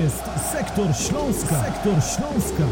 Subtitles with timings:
[0.00, 1.64] jest Sektor Śląska.
[1.64, 2.64] Sektor Śląska.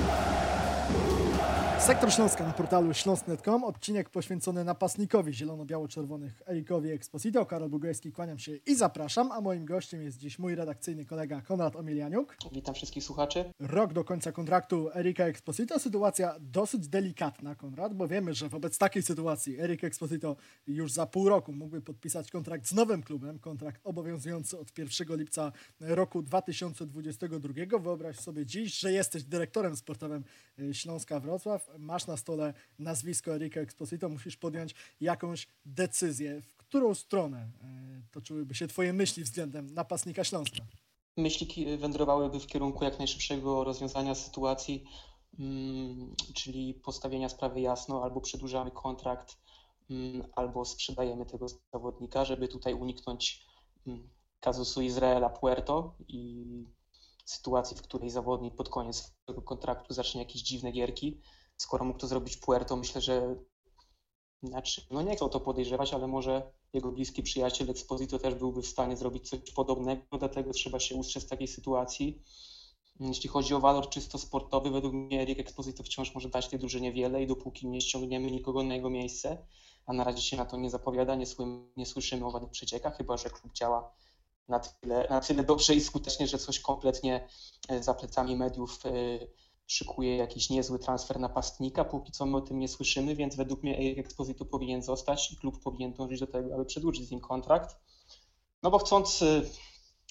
[1.88, 3.64] Sektor Śląska na portalu śląsk.com.
[3.64, 7.46] Odcinek poświęcony napastnikowi zielono-biało-czerwonych Erikowi Exposito.
[7.46, 9.32] Karol Bugajski, kłaniam się i zapraszam.
[9.32, 12.36] A moim gościem jest dziś mój redakcyjny kolega Konrad Omilianiuk.
[12.52, 13.44] Witam wszystkich słuchaczy.
[13.60, 15.78] Rok do końca kontraktu Erika Exposito.
[15.78, 21.28] Sytuacja dosyć delikatna, Konrad, bo wiemy, że wobec takiej sytuacji Erik Exposito już za pół
[21.28, 23.38] roku mógłby podpisać kontrakt z nowym klubem.
[23.38, 27.78] Kontrakt obowiązujący od 1 lipca roku 2022.
[27.78, 30.24] Wyobraź sobie dziś, że jesteś dyrektorem sportowym
[30.72, 36.42] Śląska Wrocław masz na stole nazwisko Erika Exposito, musisz podjąć jakąś decyzję.
[36.42, 40.58] W którą stronę e, toczyłyby się Twoje myśli względem napastnika Śląska?
[41.16, 44.84] Myśli wędrowałyby w kierunku jak najszybszego rozwiązania sytuacji,
[45.38, 49.38] mm, czyli postawienia sprawy jasno, albo przedłużamy kontrakt,
[49.90, 53.46] mm, albo sprzedajemy tego zawodnika, żeby tutaj uniknąć
[53.86, 54.08] mm,
[54.40, 56.44] kazusu Izraela Puerto i
[57.24, 61.20] sytuacji, w której zawodnik pod koniec tego kontraktu zacznie jakieś dziwne gierki
[61.58, 63.36] skoro mógł to zrobić Puerto, myślę, że
[64.42, 68.62] znaczy, no nie chcę o to podejrzewać, ale może jego bliski przyjaciel Exposito też byłby
[68.62, 72.22] w stanie zrobić coś podobnego, dlatego trzeba się ustrzec takiej sytuacji.
[73.00, 76.92] Jeśli chodzi o walor czysto sportowy, według mnie Eric Exposito wciąż może dać tej drużynie
[76.92, 79.46] wiele i dopóki nie ściągniemy nikogo na jego miejsce,
[79.86, 81.26] a na razie się na to nie zapowiada, nie,
[81.76, 83.92] nie słyszymy o żadnych przeciekach, chyba że klub działa
[84.48, 87.28] na tyle, na tyle dobrze i skutecznie, że coś kompletnie
[87.68, 88.90] e, za plecami mediów e,
[89.68, 91.84] szykuje jakiś niezły transfer napastnika.
[91.84, 95.36] Póki co my o tym nie słyszymy, więc według mnie Eric Exposito powinien zostać i
[95.36, 97.76] klub powinien dążyć do tego, aby przedłużyć z nim kontrakt.
[98.62, 99.50] No bo chcąc y,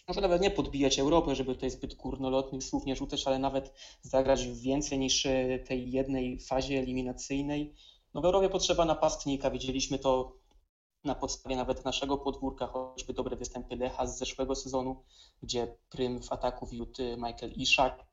[0.08, 4.48] może nawet nie podbijać Europy, żeby tutaj zbyt górnolotnych słów nie rzucać, ale nawet zagrać
[4.48, 7.74] więcej niż y, tej jednej fazie eliminacyjnej.
[8.14, 10.38] No w Europie potrzeba napastnika, widzieliśmy to
[11.04, 15.04] na podstawie nawet naszego podwórka, choćby dobre występy Lecha z zeszłego sezonu,
[15.44, 18.07] gdzie prym w ataku wiódł y, Michael Iszak,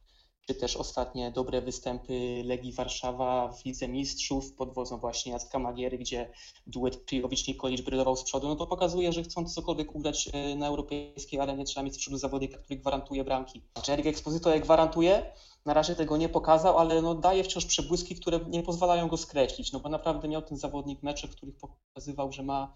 [0.47, 5.99] czy też ostatnie dobre występy Legii Warszawa w Lidze Mistrzów pod wodzą właśnie Jacka Magiery,
[5.99, 6.31] gdzie
[6.67, 11.41] duet Prijowicz-Nikolic brylował z przodu, no to pokazuje, że chcąc cokolwiek ugrać e, na europejskiej
[11.41, 13.63] arenie trzeba mieć z przodu zawodnika, który gwarantuje bramki.
[13.89, 15.33] Erik Exposito jak gwarantuje,
[15.65, 19.73] na razie tego nie pokazał, ale no daje wciąż przebłyski, które nie pozwalają go skreślić,
[19.73, 22.75] no bo naprawdę miał ten zawodnik mecze, w których pokazywał, że ma,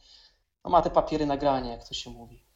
[0.65, 2.48] no ma te papiery nagrania, jak to się mówi.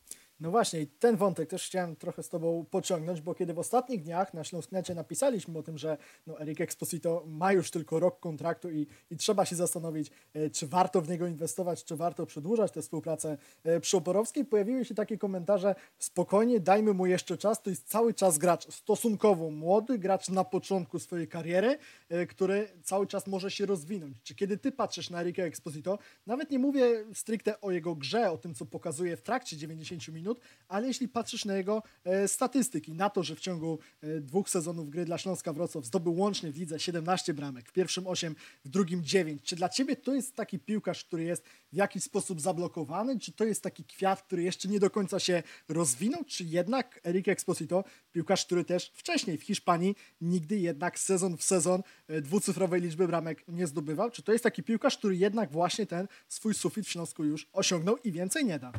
[0.43, 4.03] No właśnie, i ten wątek też chciałem trochę z Tobą pociągnąć, bo kiedy w ostatnich
[4.03, 8.71] dniach na Śląsknecie napisaliśmy o tym, że no, Eric Exposito ma już tylko rok kontraktu
[8.71, 12.83] i, i trzeba się zastanowić, e, czy warto w niego inwestować, czy warto przedłużać tę
[12.83, 17.89] współpracę e, przy Oporowskiej, pojawiły się takie komentarze, spokojnie, dajmy mu jeszcze czas, to jest
[17.89, 21.79] cały czas gracz stosunkowo młody, gracz na początku swojej kariery,
[22.09, 24.17] e, który cały czas może się rozwinąć.
[24.23, 28.39] Czy kiedy Ty patrzysz na Erika Exposito, nawet nie mówię stricte o jego grze, o
[28.39, 32.93] tym, co pokazuje w trakcie 90 minut, minut, ale jeśli patrzysz na jego e, statystyki,
[32.93, 36.59] na to, że w ciągu e, dwóch sezonów gry dla Śląska Wrocław zdobył łącznie w
[36.59, 38.35] lidze 17 bramek, w pierwszym 8,
[38.65, 39.43] w drugim 9.
[39.43, 43.19] Czy dla Ciebie to jest taki piłkarz, który jest w jakiś sposób zablokowany?
[43.19, 46.25] Czy to jest taki kwiat, który jeszcze nie do końca się rozwinął?
[46.25, 51.83] Czy jednak Eric Exposito, piłkarz, który też wcześniej w Hiszpanii nigdy jednak sezon w sezon
[52.09, 54.11] e, dwucyfrowej liczby bramek nie zdobywał?
[54.11, 57.97] Czy to jest taki piłkarz, który jednak właśnie ten swój sufit w Śląsku już osiągnął
[57.97, 58.73] i więcej nie da?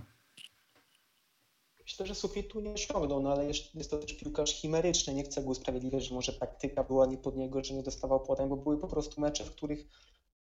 [1.84, 5.14] Myślę, że sufitu nie osiągnął, no ale jest to też piłkarz chimeryczny.
[5.14, 8.50] Nie chcę go usprawiedliwiać, że może taktyka była nie pod niego, że nie dostawał podań,
[8.50, 9.88] bo były po prostu mecze, w których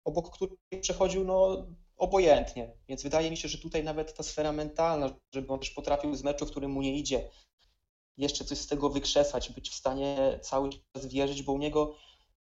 [0.05, 2.73] obok których przechodził no, obojętnie.
[2.89, 6.23] Więc wydaje mi się, że tutaj nawet ta sfera mentalna, żeby on też potrafił z
[6.23, 7.31] meczu, w którym mu nie idzie,
[8.17, 11.97] jeszcze coś z tego wykrzesać, być w stanie cały czas wierzyć, bo u niego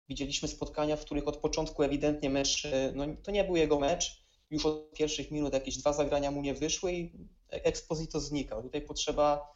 [0.09, 4.65] widzieliśmy spotkania, w których od początku ewidentnie mecz, no to nie był jego mecz, już
[4.65, 7.11] od pierwszych minut jakieś dwa zagrania mu nie wyszły i
[7.53, 8.63] Exposito znikał.
[8.63, 9.55] Tutaj potrzeba,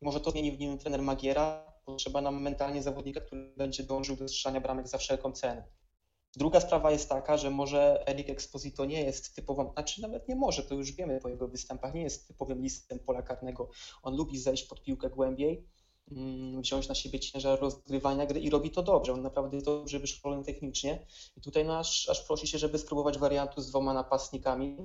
[0.00, 4.28] może to zmieni w nim trener Magiera, potrzeba nam mentalnie zawodnika, który będzie dążył do
[4.28, 5.64] strzelania bramek za wszelką cenę.
[6.36, 10.62] Druga sprawa jest taka, że może Eric Exposito nie jest typową, znaczy nawet nie może,
[10.62, 13.70] to już wiemy po jego występach, nie jest typowym listem pola karnego.
[14.02, 15.66] On lubi zejść pod piłkę głębiej,
[16.10, 19.12] mm, wziąć na siebie ciężar rozgrywania gry i robi to dobrze.
[19.12, 21.06] On naprawdę jest dobrze wyszkolony technicznie.
[21.36, 24.76] I tutaj aż, aż prosi się, żeby spróbować wariantu z dwoma napastnikami.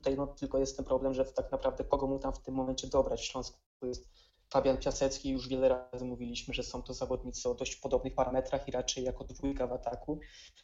[0.00, 2.86] Tutaj no, tylko jest ten problem, że tak naprawdę kogo mu tam w tym momencie
[2.86, 3.20] dobrać.
[3.20, 4.08] W Śląsku jest
[4.50, 8.70] Fabian Piasecki, już wiele razy mówiliśmy, że są to zawodnicy o dość podobnych parametrach i
[8.70, 10.20] raczej jako dwójka w ataku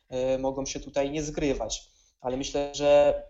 [0.08, 1.90] e, mogą się tutaj nie zgrywać.
[2.20, 3.22] Ale myślę, że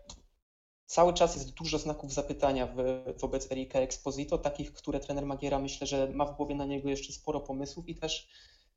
[0.87, 2.77] cały czas jest dużo znaków zapytania w,
[3.21, 7.13] wobec Erika Exposito, takich, które trener Magiera myślę, że ma w głowie na niego jeszcze
[7.13, 8.29] sporo pomysłów i też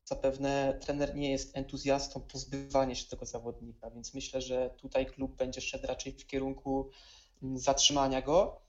[0.03, 5.61] zapewne trener nie jest entuzjastą pozbywania się tego zawodnika, więc myślę, że tutaj klub będzie
[5.61, 6.89] szedł raczej w kierunku
[7.41, 8.61] zatrzymania go.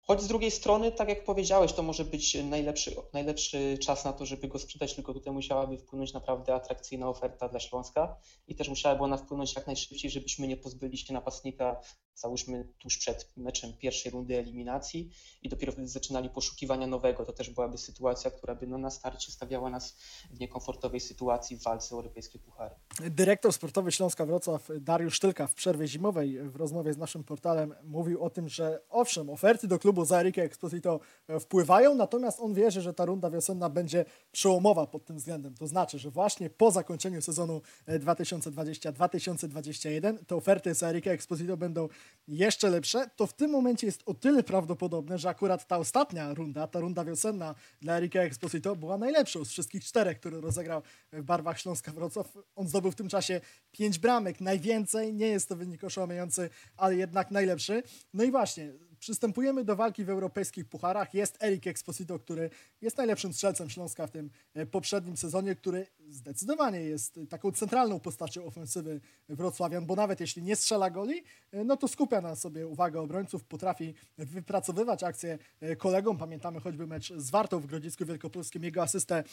[0.00, 4.26] Choć z drugiej strony, tak jak powiedziałeś, to może być najlepszy, najlepszy czas na to,
[4.26, 8.16] żeby go sprzedać, tylko tutaj musiałaby wpłynąć naprawdę atrakcyjna oferta dla Śląska
[8.48, 11.80] i też musiałaby ona wpłynąć jak najszybciej, żebyśmy nie pozbyli się napastnika,
[12.16, 15.10] załóżmy tuż przed meczem pierwszej rundy eliminacji
[15.42, 17.24] i dopiero wtedy zaczynali poszukiwania nowego.
[17.24, 19.96] To też byłaby sytuacja, która by no, na starcie stawiała nas
[20.30, 22.74] w niekomfortowej sytuacji w walce o europejskie puchary.
[23.10, 28.24] Dyrektor sportowy Śląska Wrocław Dariusz Tylka w przerwie zimowej w rozmowie z naszym portalem mówił
[28.24, 32.80] o tym, że owszem, oferty do klubu za Erikę Exposito e, wpływają, natomiast on wierzy,
[32.80, 35.54] że ta runda wiosenna będzie przełomowa pod tym względem.
[35.54, 41.88] To znaczy, że właśnie po zakończeniu sezonu 2020-2021 e, te oferty za Erikę Exposito będą
[42.28, 43.10] jeszcze lepsze.
[43.16, 47.04] To w tym momencie jest o tyle prawdopodobne, że akurat ta ostatnia runda, ta runda
[47.04, 50.82] wiosenna dla Erika Exposito była najlepszą z wszystkich czterech, które rozegrał
[51.12, 52.38] w barwach Śląska Wrocław.
[52.56, 53.40] On zdobył w tym czasie
[53.72, 57.82] pięć bramek, najwięcej, nie jest to wynik oszałamiający, ale jednak najlepszy.
[58.14, 58.72] No i właśnie,
[59.06, 61.14] przystępujemy do walki w europejskich pucharach.
[61.14, 62.50] Jest Erik Exposito, który
[62.80, 68.44] jest najlepszym strzelcem Śląska w tym e, poprzednim sezonie, który zdecydowanie jest taką centralną postacią
[68.44, 73.00] ofensywy Wrocławian, bo nawet jeśli nie strzela goli, e, no to skupia na sobie uwagę
[73.00, 76.18] obrońców, potrafi wypracowywać akcje e, kolegom.
[76.18, 79.24] Pamiętamy choćby mecz z Wartą w Grodzisku Wielkopolskim, jego asystę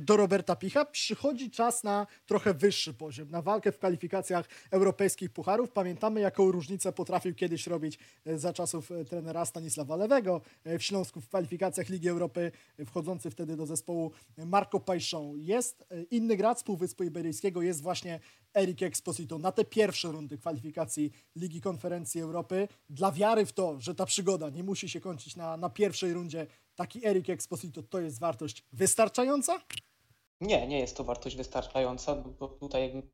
[0.00, 0.84] do Roberta Picha.
[0.84, 5.70] Przychodzi czas na trochę wyższy poziom, na walkę w kwalifikacjach europejskich pucharów.
[5.70, 11.28] Pamiętamy, jaką różnicę potrafił kiedyś robić za czasów trenera Stanisława Lewego e, w Śląsku w
[11.28, 15.36] kwalifikacjach Ligi Europy, e, wchodzący wtedy do zespołu Marco Pajszą.
[15.36, 18.20] Jest e, inny gracz z Półwyspu Iberyjskiego, jest właśnie
[18.54, 22.68] Eric Exposito na te pierwsze rundy kwalifikacji Ligi Konferencji Europy.
[22.90, 26.46] Dla wiary w to, że ta przygoda nie musi się kończyć na, na pierwszej rundzie,
[26.74, 29.60] taki Eric Exposito to jest wartość wystarczająca?
[30.42, 33.10] Nie, nie jest to wartość wystarczająca, bo tutaj jakbym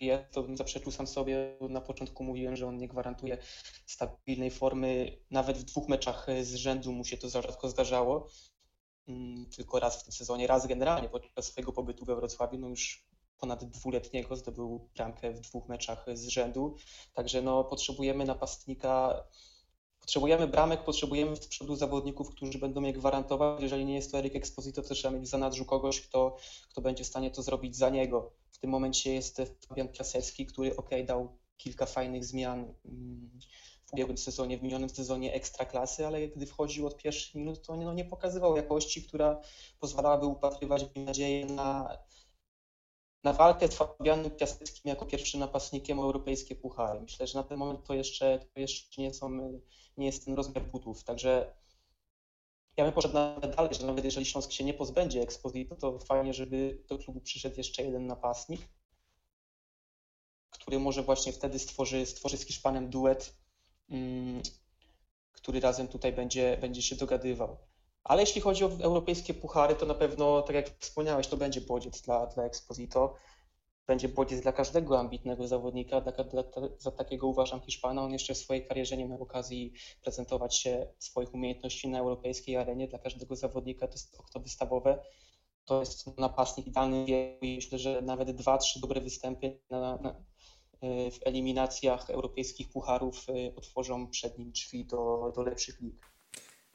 [0.00, 1.58] jest, to bym zaprzeczył sam sobie.
[1.60, 3.38] Na początku mówiłem, że on nie gwarantuje
[3.86, 5.18] stabilnej formy.
[5.30, 8.28] Nawet w dwóch meczach z rzędu mu się to za rzadko zdarzało.
[9.08, 13.06] Mm, tylko raz w tym sezonie, raz generalnie podczas swojego pobytu we Wrocławiu, no już
[13.38, 16.76] ponad dwuletniego zdobył bramkę w dwóch meczach z rzędu.
[17.14, 19.24] Także no, potrzebujemy napastnika
[20.00, 23.62] Potrzebujemy bramek, potrzebujemy z przodu zawodników, którzy będą je gwarantować.
[23.62, 26.36] Jeżeli nie jest to Erik Exposito, to trzeba mieć w zanadrzu kogoś, kto,
[26.70, 28.32] kto będzie w stanie to zrobić za niego.
[28.52, 33.30] W tym momencie jest Fabian Piasecki, który ok, dał kilka fajnych zmian mm,
[33.86, 37.94] w ubiegłym sezonie, w minionym sezonie ekstraklasy, ale gdy wchodził od pierwszych minut, to no,
[37.94, 39.40] nie pokazywał jakości, która
[39.80, 41.98] pozwalałaby upatrywać nadzieję na,
[43.24, 47.00] na walkę z Fabianem Piaseckim jako pierwszym napastnikiem europejskie puchary.
[47.00, 49.60] Myślę, że na ten moment to jeszcze, to jeszcze nie są
[49.96, 51.04] nie jest ten rozmiar butów.
[51.04, 51.54] Także
[52.76, 56.34] ja bym poszedł nawet dalej, że nawet jeżeli Śląsk się nie pozbędzie Exposito, to fajnie,
[56.34, 58.60] żeby do klubu przyszedł jeszcze jeden napastnik,
[60.50, 63.36] który może właśnie wtedy stworzy, stworzy z Hiszpanem duet,
[63.90, 64.42] mm,
[65.32, 67.67] który razem tutaj będzie, będzie się dogadywał.
[68.08, 72.00] Ale jeśli chodzi o europejskie puchary, to na pewno, tak jak wspomniałeś, to będzie bodziec
[72.02, 73.14] dla, dla Exposito
[73.88, 76.00] będzie bodziec dla każdego ambitnego zawodnika.
[76.00, 76.42] Dla, dla,
[76.78, 78.02] za takiego uważam Hiszpana.
[78.02, 79.72] On jeszcze w swojej karierze nie miał okazji
[80.02, 82.88] prezentować się swoich umiejętności na europejskiej arenie.
[82.88, 85.04] Dla każdego zawodnika to jest okno wystawowe.
[85.64, 87.06] To jest napastnik idealny
[87.42, 90.14] i myślę, że nawet dwa, trzy dobre występy na, na,
[90.82, 96.17] w eliminacjach europejskich pucharów y, otworzą przed nim drzwi do, do lepszych lig.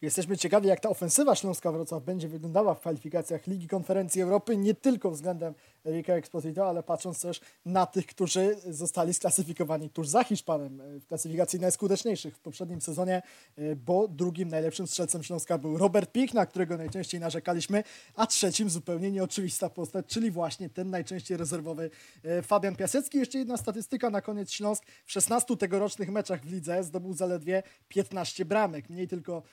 [0.03, 4.73] Jesteśmy ciekawi, jak ta ofensywa Śląska Wrocław będzie wyglądała w kwalifikacjach Ligi Konferencji Europy, nie
[4.73, 5.53] tylko względem
[5.85, 11.07] Erika Exposito, ale patrząc też na tych, którzy zostali sklasyfikowani tuż za Hiszpanem e, w
[11.07, 13.21] klasyfikacji najskuteczniejszych w poprzednim sezonie,
[13.55, 17.83] e, bo drugim najlepszym strzelcem Śląska był Robert Pik, na którego najczęściej narzekaliśmy,
[18.15, 21.89] a trzecim zupełnie nieoczywista postać, czyli właśnie ten najczęściej rezerwowy
[22.23, 23.17] e, Fabian Piasecki.
[23.17, 24.83] Jeszcze jedna statystyka na koniec Śląsk.
[25.05, 28.89] W 16 tegorocznych meczach w lidze zdobył zaledwie 15 bramek.
[28.89, 29.43] Mniej tylko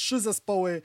[0.00, 0.82] trzy zespoły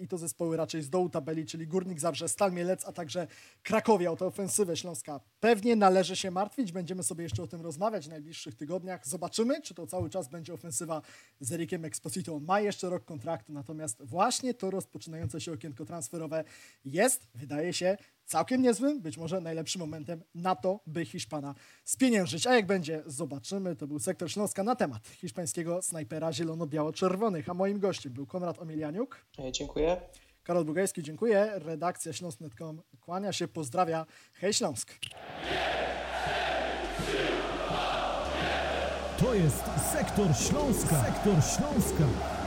[0.00, 3.26] i to zespoły raczej z dołu tabeli, czyli Górnik Zabrze, Stal Mielec, a także
[3.62, 4.10] Krakowia.
[4.10, 6.72] Oto ofensywę Śląska pewnie należy się martwić.
[6.72, 9.08] Będziemy sobie jeszcze o tym rozmawiać w najbliższych tygodniach.
[9.08, 11.02] Zobaczymy, czy to cały czas będzie ofensywa
[11.40, 12.34] z Erikiem Exposito.
[12.34, 16.44] On ma jeszcze rok kontraktu, natomiast właśnie to rozpoczynające się okienko transferowe
[16.84, 17.96] jest, wydaje się,
[18.32, 22.46] całkiem niezłym, być może najlepszym momentem na to, by Hiszpana spieniężyć.
[22.46, 23.76] A jak będzie, zobaczymy.
[23.76, 27.48] To był sektor Śląska na temat hiszpańskiego snajpera zielono-biało-czerwonych.
[27.48, 29.26] A moim gościem był Konrad Omilianiuk.
[29.52, 30.00] Dziękuję.
[30.42, 31.52] Karol Bugajski, dziękuję.
[31.54, 34.06] Redakcja śląsk.com kłania się, pozdrawia.
[34.34, 34.92] Hej Śląsk!
[39.18, 41.04] To jest Sektor Śląska.
[41.04, 42.41] Sektor Śląska.